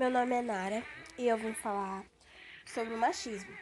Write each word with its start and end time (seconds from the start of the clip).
Meu 0.00 0.08
nome 0.08 0.34
é 0.34 0.40
Nara 0.40 0.82
e 1.18 1.28
eu 1.28 1.36
vim 1.36 1.52
falar 1.52 2.02
sobre 2.64 2.94
o 2.94 2.96
machismo. 2.96 3.54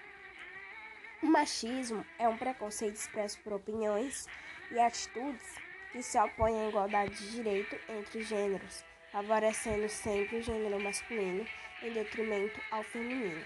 O 1.21 1.27
machismo 1.27 2.07
é 2.17 2.29
um 2.29 2.37
preconceito 2.37 2.95
expresso 2.95 3.41
por 3.41 3.55
opiniões 3.55 4.25
e 4.71 4.79
atitudes 4.79 5.57
que 5.91 6.01
se 6.01 6.17
opõem 6.17 6.61
à 6.61 6.69
igualdade 6.69 7.13
de 7.17 7.33
direito 7.33 7.77
entre 7.89 8.21
os 8.21 8.29
gêneros, 8.29 8.85
favorecendo 9.11 9.89
sempre 9.89 10.37
o 10.37 10.43
gênero 10.43 10.81
masculino 10.81 11.45
em 11.83 11.93
detrimento 11.93 12.61
ao 12.71 12.85
feminino. 12.85 13.45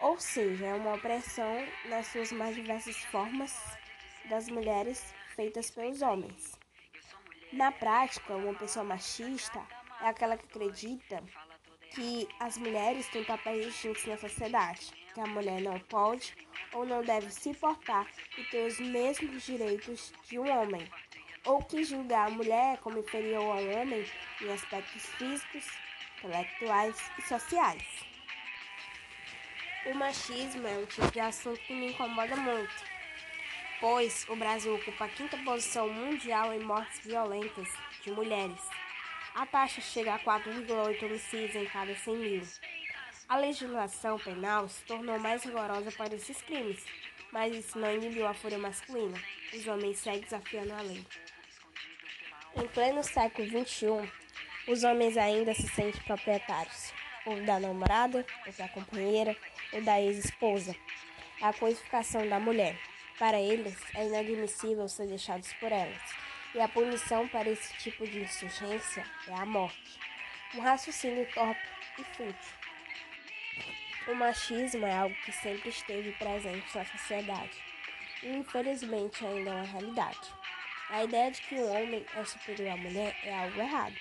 Ou 0.00 0.18
seja, 0.18 0.68
é 0.68 0.74
uma 0.74 0.94
opressão 0.94 1.68
nas 1.90 2.06
suas 2.06 2.32
mais 2.32 2.54
diversas 2.54 2.96
formas 3.04 3.54
das 4.30 4.48
mulheres 4.48 5.12
feitas 5.36 5.70
pelos 5.70 6.00
homens. 6.00 6.58
Na 7.52 7.70
prática, 7.70 8.34
uma 8.34 8.54
pessoa 8.54 8.82
machista 8.82 9.60
é 10.00 10.06
aquela 10.06 10.38
que 10.38 10.46
acredita 10.46 11.22
que 11.94 12.28
as 12.40 12.56
mulheres 12.58 13.06
têm 13.08 13.24
papéis 13.24 13.66
distintos 13.66 14.04
na 14.06 14.16
sociedade, 14.16 14.92
que 15.14 15.20
a 15.20 15.26
mulher 15.26 15.60
não 15.60 15.78
pode 15.80 16.34
ou 16.72 16.86
não 16.86 17.02
deve 17.02 17.30
se 17.30 17.52
portar 17.54 18.06
e 18.38 18.44
ter 18.44 18.66
os 18.66 18.78
mesmos 18.80 19.44
direitos 19.44 20.12
de 20.28 20.38
um 20.38 20.50
homem, 20.50 20.86
ou 21.44 21.62
que 21.62 21.84
julgar 21.84 22.28
a 22.28 22.30
mulher 22.30 22.78
como 22.78 22.98
inferior 22.98 23.44
ao 23.44 23.64
homem 23.64 24.04
em 24.40 24.52
aspectos 24.52 25.04
físicos, 25.16 25.66
intelectuais 26.18 26.96
e 27.18 27.22
sociais. 27.22 27.84
O 29.86 29.94
machismo 29.94 30.66
é 30.66 30.78
um 30.78 30.86
tipo 30.86 31.10
de 31.10 31.20
assunto 31.20 31.60
que 31.60 31.74
me 31.74 31.90
incomoda 31.90 32.36
muito 32.36 32.92
pois 33.82 34.24
o 34.28 34.36
Brasil 34.36 34.76
ocupa 34.76 35.06
a 35.06 35.08
quinta 35.08 35.36
posição 35.38 35.92
mundial 35.92 36.54
em 36.54 36.60
mortes 36.60 37.00
violentas 37.00 37.68
de 38.04 38.12
mulheres. 38.12 38.60
A 39.34 39.46
taxa 39.46 39.80
chega 39.80 40.14
a 40.14 40.18
4,8 40.18 41.04
homicídios 41.04 41.56
em 41.56 41.64
cada 41.64 41.94
100 41.96 42.16
mil. 42.16 42.42
A 43.26 43.38
legislação 43.38 44.18
penal 44.18 44.68
se 44.68 44.84
tornou 44.84 45.18
mais 45.18 45.42
rigorosa 45.42 45.90
para 45.92 46.14
esses 46.14 46.42
crimes, 46.42 46.84
mas 47.32 47.54
isso 47.54 47.78
não 47.78 47.94
inibiu 47.94 48.26
a 48.26 48.34
fúria 48.34 48.58
masculina. 48.58 49.18
Os 49.54 49.66
homens 49.66 49.98
seguem 50.00 50.20
desafiando 50.20 50.74
a 50.74 50.82
lei. 50.82 51.02
Em 52.56 52.68
pleno 52.68 53.02
século 53.02 53.48
XXI, 53.48 54.12
os 54.68 54.84
homens 54.84 55.16
ainda 55.16 55.54
se 55.54 55.66
sentem 55.68 56.02
proprietários, 56.02 56.92
ou 57.24 57.42
da 57.42 57.58
namorada, 57.58 58.26
ou 58.46 58.52
da 58.52 58.68
companheira, 58.68 59.34
ou 59.72 59.80
da 59.82 59.98
ex-esposa. 59.98 60.76
A 61.40 61.54
coisificação 61.54 62.28
da 62.28 62.38
mulher. 62.38 62.78
Para 63.18 63.40
eles, 63.40 63.78
é 63.94 64.06
inadmissível 64.06 64.86
ser 64.88 65.06
deixados 65.06 65.50
por 65.54 65.72
elas, 65.72 66.02
e 66.54 66.60
a 66.60 66.68
punição 66.68 67.26
para 67.28 67.48
esse 67.48 67.72
tipo 67.78 68.06
de 68.06 68.20
insurgência 68.20 69.04
é 69.28 69.34
a 69.34 69.46
morte. 69.46 69.98
Um 70.54 70.60
raciocínio 70.60 71.26
torpe 71.32 71.60
e 71.98 72.04
fútil. 72.04 72.62
O 74.08 74.14
machismo 74.14 74.84
é 74.84 74.94
algo 74.94 75.14
que 75.24 75.32
sempre 75.32 75.68
esteve 75.70 76.12
presente 76.12 76.76
na 76.76 76.84
sociedade 76.84 77.62
e 78.22 78.36
infelizmente 78.36 79.24
ainda 79.24 79.50
é 79.50 79.54
uma 79.54 79.64
realidade. 79.64 80.42
A 80.90 81.04
ideia 81.04 81.30
de 81.30 81.40
que 81.40 81.54
o 81.54 81.68
homem 81.70 82.04
é 82.14 82.24
superior 82.24 82.72
à 82.72 82.76
mulher 82.76 83.16
é 83.24 83.34
algo 83.34 83.60
errado, 83.60 83.96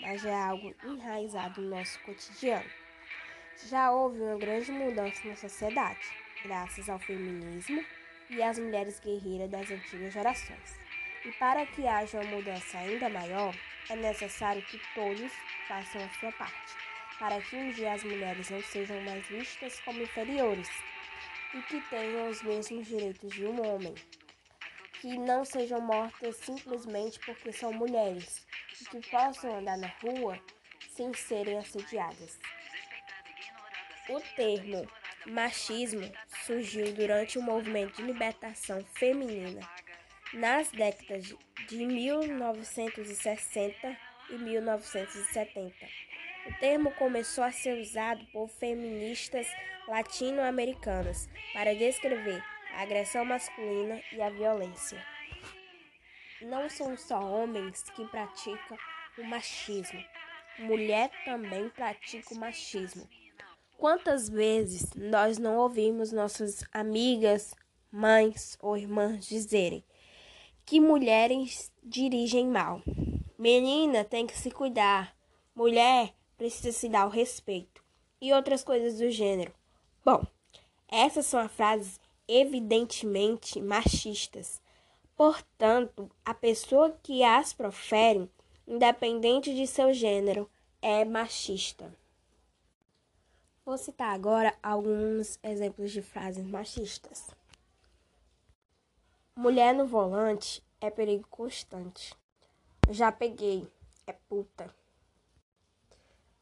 mas 0.00 0.24
é 0.24 0.34
algo 0.34 0.74
enraizado 0.84 1.60
no 1.60 1.76
nosso 1.76 2.00
cotidiano. 2.00 2.70
Já 3.68 3.90
houve 3.90 4.20
uma 4.20 4.38
grande 4.38 4.72
mudança 4.72 5.28
na 5.28 5.36
sociedade, 5.36 6.00
graças 6.42 6.88
ao 6.88 6.98
feminismo 6.98 7.84
e 8.30 8.42
as 8.42 8.58
mulheres 8.58 8.98
guerreiras 9.00 9.50
das 9.50 9.70
antigas 9.70 10.14
gerações. 10.14 10.80
E 11.24 11.32
para 11.32 11.66
que 11.66 11.86
haja 11.86 12.18
uma 12.18 12.30
mudança 12.30 12.78
ainda 12.78 13.08
maior, 13.10 13.54
é 13.90 13.96
necessário 13.96 14.62
que 14.62 14.80
todos 14.94 15.30
façam 15.68 16.02
a 16.02 16.08
sua 16.18 16.32
parte, 16.32 16.74
para 17.18 17.38
que 17.42 17.56
um 17.56 17.70
dia 17.72 17.92
as 17.92 18.02
mulheres 18.02 18.48
não 18.48 18.62
sejam 18.62 18.98
mais 19.02 19.26
vistas 19.26 19.78
como 19.80 20.02
inferiores 20.02 20.70
e 21.52 21.60
que 21.62 21.80
tenham 21.90 22.30
os 22.30 22.42
mesmos 22.42 22.86
direitos 22.86 23.34
de 23.34 23.44
um 23.44 23.66
homem, 23.66 23.94
que 24.94 25.18
não 25.18 25.44
sejam 25.44 25.80
mortas 25.82 26.36
simplesmente 26.36 27.20
porque 27.20 27.52
são 27.52 27.70
mulheres 27.70 28.46
e 28.80 28.84
que 28.86 29.10
possam 29.10 29.58
andar 29.58 29.76
na 29.76 29.88
rua 30.02 30.40
sem 30.88 31.12
serem 31.12 31.58
assediadas. 31.58 32.38
O 34.08 34.20
termo 34.36 34.90
machismo 35.26 36.10
surgiu 36.46 36.94
durante 36.94 37.38
o 37.38 37.42
movimento 37.42 37.96
de 37.96 38.02
libertação 38.04 38.82
feminina 38.94 39.60
nas 40.32 40.70
décadas 40.70 41.34
de 41.68 41.84
1960 41.84 43.96
e 44.30 44.38
1970. 44.38 45.74
O 46.46 46.54
termo 46.58 46.90
começou 46.92 47.44
a 47.44 47.50
ser 47.50 47.80
usado 47.80 48.24
por 48.32 48.48
feministas 48.48 49.48
latino-americanas 49.88 51.28
para 51.52 51.74
descrever 51.74 52.40
a 52.74 52.82
agressão 52.82 53.24
masculina 53.24 54.00
e 54.12 54.22
a 54.22 54.30
violência. 54.30 55.04
Não 56.42 56.70
são 56.70 56.96
só 56.96 57.20
homens 57.20 57.82
que 57.90 58.06
praticam 58.06 58.78
o 59.18 59.24
machismo, 59.24 60.00
mulher 60.60 61.10
também 61.24 61.68
pratica 61.70 62.32
o 62.32 62.38
machismo. 62.38 63.08
Quantas 63.76 64.28
vezes 64.28 64.94
nós 64.94 65.38
não 65.38 65.56
ouvimos 65.56 66.12
nossas 66.12 66.62
amigas, 66.72 67.52
mães 67.90 68.56
ou 68.60 68.76
irmãs 68.76 69.26
dizerem 69.26 69.84
que 70.70 70.78
mulheres 70.78 71.72
dirigem 71.82 72.46
mal? 72.46 72.80
Menina 73.36 74.04
tem 74.04 74.24
que 74.24 74.38
se 74.38 74.52
cuidar, 74.52 75.16
mulher 75.52 76.14
precisa 76.38 76.70
se 76.70 76.88
dar 76.88 77.06
o 77.06 77.10
respeito 77.10 77.82
e 78.20 78.32
outras 78.32 78.62
coisas 78.62 79.00
do 79.00 79.10
gênero. 79.10 79.52
Bom, 80.04 80.24
essas 80.86 81.26
são 81.26 81.40
as 81.40 81.50
frases 81.50 81.98
evidentemente 82.28 83.60
machistas. 83.60 84.62
Portanto, 85.16 86.08
a 86.24 86.32
pessoa 86.32 86.96
que 87.02 87.24
as 87.24 87.52
profere, 87.52 88.30
independente 88.64 89.52
de 89.52 89.66
seu 89.66 89.92
gênero, 89.92 90.48
é 90.80 91.04
machista. 91.04 91.92
Vou 93.64 93.76
citar 93.76 94.14
agora 94.14 94.54
alguns 94.62 95.36
exemplos 95.42 95.90
de 95.90 96.00
frases 96.00 96.46
machistas. 96.46 97.39
Mulher 99.42 99.74
no 99.74 99.86
volante 99.86 100.62
é 100.82 100.90
perigo 100.90 101.26
constante. 101.28 102.14
Já 102.90 103.10
peguei, 103.10 103.66
é 104.06 104.12
puta. 104.12 104.68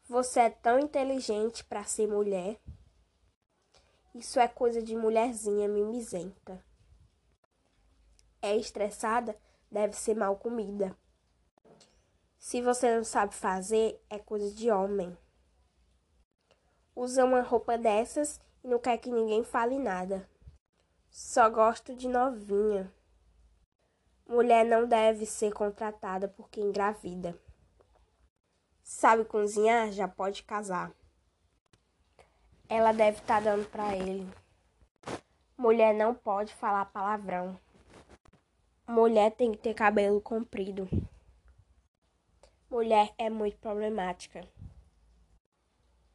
Você 0.09 0.41
é 0.41 0.49
tão 0.49 0.77
inteligente 0.77 1.63
para 1.63 1.85
ser 1.85 2.09
mulher. 2.09 2.59
Isso 4.13 4.37
é 4.37 4.49
coisa 4.49 4.81
de 4.81 4.97
mulherzinha 4.97 5.69
mimizenta. 5.69 6.61
É 8.41 8.53
estressada, 8.57 9.33
deve 9.71 9.95
ser 9.95 10.13
mal 10.13 10.35
comida. 10.35 10.93
Se 12.37 12.61
você 12.61 12.93
não 12.97 13.05
sabe 13.05 13.33
fazer, 13.33 13.97
é 14.09 14.19
coisa 14.19 14.53
de 14.53 14.69
homem 14.69 15.17
usa 16.93 17.23
uma 17.23 17.39
roupa 17.39 17.77
dessas 17.77 18.41
e 18.61 18.67
não 18.67 18.77
quer 18.77 18.97
que 18.97 19.09
ninguém 19.09 19.41
fale 19.41 19.79
nada. 19.79 20.29
Só 21.09 21.49
gosto 21.49 21.95
de 21.95 22.07
novinha. 22.07 22.93
Mulher 24.27 24.63
não 24.63 24.87
deve 24.87 25.25
ser 25.25 25.51
contratada 25.51 26.27
porque 26.27 26.61
engravida. 26.61 27.35
Sabe 28.83 29.25
cozinhar? 29.25 29.91
Já 29.91 30.07
pode 30.07 30.43
casar. 30.43 30.91
Ela 32.67 32.91
deve 32.91 33.17
estar 33.17 33.41
tá 33.43 33.49
dando 33.49 33.67
para 33.69 33.95
ele. 33.95 34.29
Mulher 35.57 35.95
não 35.95 36.13
pode 36.13 36.53
falar 36.53 36.85
palavrão. 36.85 37.59
Mulher 38.87 39.31
tem 39.31 39.51
que 39.51 39.57
ter 39.57 39.73
cabelo 39.73 40.21
comprido. 40.21 40.87
Mulher 42.69 43.11
é 43.17 43.31
muito 43.31 43.57
problemática. 43.57 44.47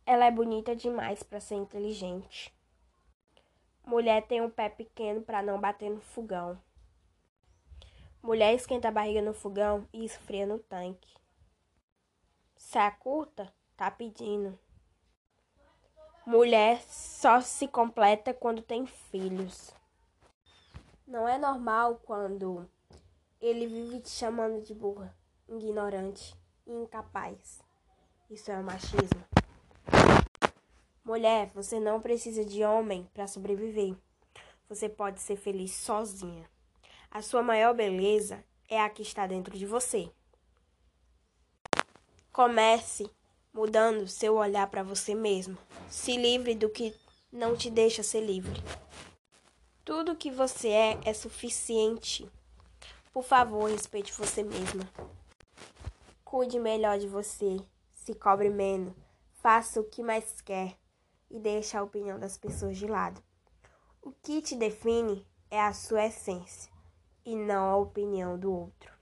Ela 0.06 0.26
é 0.26 0.30
bonita 0.30 0.76
demais 0.76 1.24
para 1.24 1.40
ser 1.40 1.56
inteligente. 1.56 2.53
Mulher 3.86 4.26
tem 4.26 4.40
um 4.40 4.48
pé 4.48 4.68
pequeno 4.68 5.20
para 5.20 5.42
não 5.42 5.60
bater 5.60 5.90
no 5.90 6.00
fogão. 6.00 6.58
Mulher 8.22 8.54
esquenta 8.54 8.88
a 8.88 8.90
barriga 8.90 9.20
no 9.20 9.34
fogão 9.34 9.86
e 9.92 10.04
esfria 10.04 10.46
no 10.46 10.58
tanque. 10.58 11.14
Saia 12.56 12.90
curta, 12.92 13.52
tá 13.76 13.90
pedindo. 13.90 14.58
Mulher 16.24 16.80
só 16.88 17.42
se 17.42 17.68
completa 17.68 18.32
quando 18.32 18.62
tem 18.62 18.86
filhos. 18.86 19.74
Não 21.06 21.28
é 21.28 21.36
normal 21.36 22.00
quando 22.02 22.66
ele 23.38 23.66
vive 23.66 24.00
te 24.00 24.08
chamando 24.08 24.62
de 24.62 24.72
burra, 24.72 25.14
ignorante 25.46 26.34
e 26.66 26.72
incapaz. 26.72 27.62
Isso 28.30 28.50
é 28.50 28.62
machismo. 28.62 29.33
Mulher, 31.14 31.48
você 31.54 31.78
não 31.78 32.00
precisa 32.00 32.44
de 32.44 32.64
homem 32.64 33.08
para 33.14 33.28
sobreviver. 33.28 33.94
Você 34.68 34.88
pode 34.88 35.20
ser 35.20 35.36
feliz 35.36 35.70
sozinha. 35.70 36.44
A 37.08 37.22
sua 37.22 37.40
maior 37.40 37.72
beleza 37.72 38.44
é 38.68 38.80
a 38.80 38.90
que 38.90 39.02
está 39.02 39.24
dentro 39.24 39.56
de 39.56 39.64
você. 39.64 40.10
Comece 42.32 43.08
mudando 43.52 44.08
seu 44.08 44.34
olhar 44.34 44.66
para 44.66 44.82
você 44.82 45.14
mesmo. 45.14 45.56
Se 45.88 46.16
livre 46.16 46.52
do 46.52 46.68
que 46.68 46.92
não 47.30 47.56
te 47.56 47.70
deixa 47.70 48.02
ser 48.02 48.22
livre. 48.22 48.60
Tudo 49.84 50.16
que 50.16 50.32
você 50.32 50.68
é 50.70 50.98
é 51.04 51.14
suficiente. 51.14 52.28
Por 53.12 53.22
favor, 53.22 53.70
respeite 53.70 54.12
você 54.12 54.42
mesma. 54.42 54.82
Cuide 56.24 56.58
melhor 56.58 56.98
de 56.98 57.06
você. 57.06 57.56
Se 57.92 58.16
cobre 58.16 58.50
menos. 58.50 58.92
Faça 59.34 59.80
o 59.80 59.84
que 59.84 60.02
mais 60.02 60.40
quer 60.40 60.76
e 61.34 61.40
deixe 61.40 61.76
a 61.76 61.82
opinião 61.82 62.16
das 62.16 62.38
pessoas 62.38 62.78
de 62.78 62.86
lado. 62.86 63.20
O 64.00 64.12
que 64.12 64.40
te 64.40 64.54
define 64.54 65.26
é 65.50 65.60
a 65.60 65.72
sua 65.72 66.06
essência 66.06 66.72
e 67.24 67.34
não 67.34 67.70
a 67.70 67.76
opinião 67.76 68.38
do 68.38 68.52
outro. 68.52 68.93